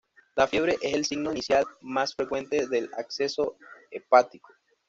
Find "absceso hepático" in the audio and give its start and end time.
2.97-4.51